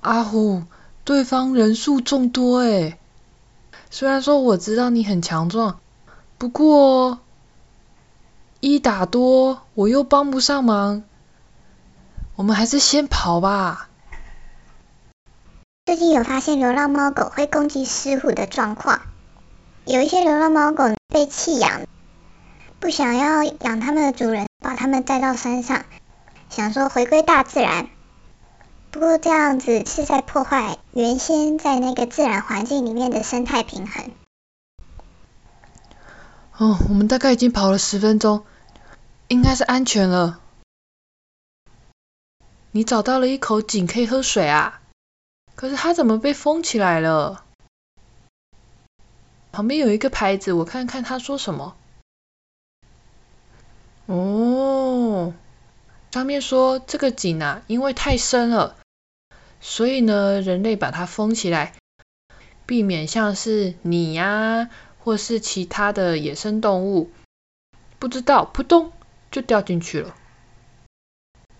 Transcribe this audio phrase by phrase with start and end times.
[0.00, 0.62] 阿虎，
[1.04, 2.98] 对方人数众多诶，
[3.90, 5.80] 虽然说我知道你很强壮，
[6.38, 7.18] 不过
[8.60, 11.02] 一打多我又帮不上忙，
[12.36, 13.88] 我们还是先跑吧。
[15.86, 19.00] 最近有发现流浪猫狗会攻击石虎的状况，
[19.84, 21.82] 有一些流浪猫狗被弃养，
[22.78, 25.84] 不想要养它们的主人把它们带到山上，
[26.50, 27.88] 想说回归大自然。
[28.98, 34.10] 不过这样子是在破坏原先在那个自然环境里面的生态平衡。
[36.56, 38.44] 哦，我们大概已经跑了十分钟，
[39.28, 40.40] 应该是安全了。
[42.72, 44.80] 你找到了一口井可以喝水啊？
[45.54, 47.44] 可是它怎么被封起来了？
[49.52, 51.76] 旁边有一个牌子，我看看他说什么。
[54.06, 55.32] 哦，
[56.10, 58.74] 上面说这个井啊，因为太深了，
[59.60, 61.74] 所以呢，人类把它封起来，
[62.66, 67.10] 避免像是你呀，或是其他的野生动物，
[67.98, 68.92] 不知道扑通
[69.30, 70.14] 就掉进去了。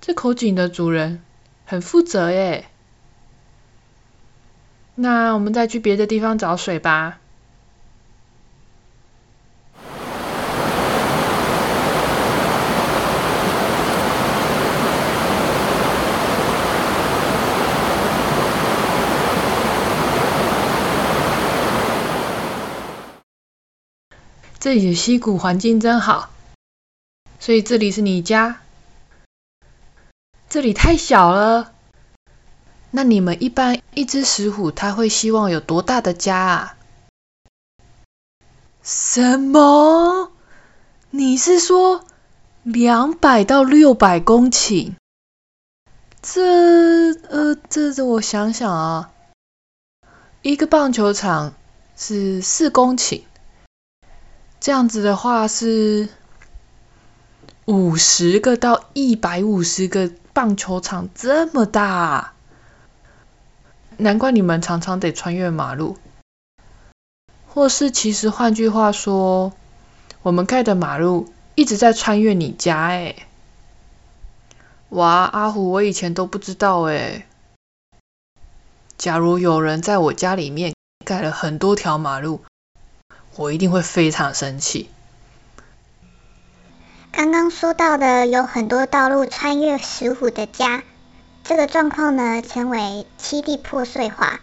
[0.00, 1.22] 这口井的主人
[1.66, 2.66] 很负责耶。
[4.94, 7.20] 那我们再去别的地方找水吧。
[24.60, 26.30] 这里的溪谷环境真好，
[27.38, 28.60] 所以这里是你家？
[30.48, 31.72] 这里太小了。
[32.90, 36.76] 那你们一般一只石虎，它会希望有多大的家啊？
[38.82, 40.32] 什么？
[41.10, 42.04] 你是说
[42.64, 44.94] 两百到六百公顷？
[46.20, 49.12] 这呃，这这我想想啊，
[50.42, 51.54] 一个棒球场
[51.96, 53.22] 是四公顷，
[54.60, 56.08] 这样子的话是
[57.64, 62.32] 五十个到一百五十个棒球场这么大。
[63.96, 65.96] 难怪你们常常得穿越马路，
[67.48, 69.52] 或是其实换句话说，
[70.22, 73.26] 我们盖的马路一直在穿越你家诶。
[74.90, 77.26] 哇，阿虎，我以前都不知道诶。
[78.96, 82.42] 假如有人在我家里面盖了很多条马路，
[83.38, 84.90] 我一定会非常生气。
[87.12, 90.82] 刚刚说到的有很多道路穿越石虎的家。
[91.44, 94.40] 这个状况呢，称为栖地破碎化。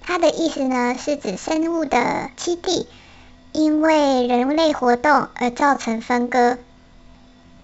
[0.00, 2.88] 它的意思呢，是指生物的栖地
[3.52, 6.58] 因为人类活动而造成分割，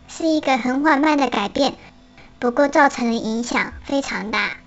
[0.09, 1.75] 是一个很缓慢的改变，
[2.39, 4.62] 不过造成的影响非常大。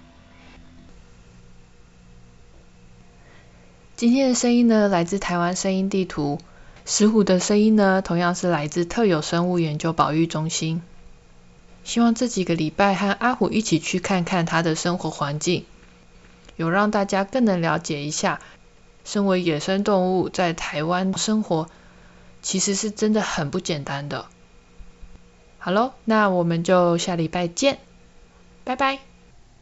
[3.97, 6.39] 今天的声音呢，来自台湾声音地图。
[6.85, 10.81] 石虎的声音呢，同样是来自特有生物研究保育中心。
[11.85, 15.63] 希望这几个礼拜和阿虎一起去看看他的生活环境，
[16.57, 18.41] 有让大家更能了解一下，
[19.05, 21.69] 身为野生动物在台湾生活，
[22.41, 24.25] 其实是真的很不简单的。
[25.57, 27.79] 好喽，那我们就下礼拜见，
[28.65, 29.14] 拜拜。